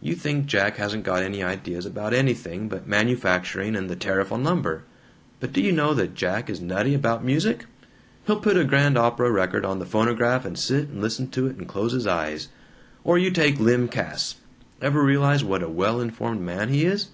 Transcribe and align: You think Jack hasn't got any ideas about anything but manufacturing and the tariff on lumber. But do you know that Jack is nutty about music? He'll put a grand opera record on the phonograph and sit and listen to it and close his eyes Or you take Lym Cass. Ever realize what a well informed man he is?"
You 0.00 0.14
think 0.14 0.46
Jack 0.46 0.78
hasn't 0.78 1.04
got 1.04 1.22
any 1.22 1.42
ideas 1.42 1.84
about 1.84 2.14
anything 2.14 2.66
but 2.66 2.86
manufacturing 2.88 3.76
and 3.76 3.90
the 3.90 3.94
tariff 3.94 4.32
on 4.32 4.42
lumber. 4.42 4.84
But 5.38 5.52
do 5.52 5.60
you 5.60 5.70
know 5.70 5.92
that 5.92 6.14
Jack 6.14 6.48
is 6.48 6.62
nutty 6.62 6.94
about 6.94 7.22
music? 7.26 7.66
He'll 8.26 8.40
put 8.40 8.56
a 8.56 8.64
grand 8.64 8.96
opera 8.96 9.30
record 9.30 9.66
on 9.66 9.78
the 9.78 9.84
phonograph 9.84 10.46
and 10.46 10.58
sit 10.58 10.88
and 10.88 11.02
listen 11.02 11.28
to 11.32 11.46
it 11.46 11.56
and 11.58 11.68
close 11.68 11.92
his 11.92 12.06
eyes 12.06 12.48
Or 13.04 13.18
you 13.18 13.30
take 13.30 13.60
Lym 13.60 13.88
Cass. 13.88 14.36
Ever 14.80 15.02
realize 15.04 15.44
what 15.44 15.62
a 15.62 15.68
well 15.68 16.00
informed 16.00 16.40
man 16.40 16.70
he 16.70 16.86
is?" 16.86 17.08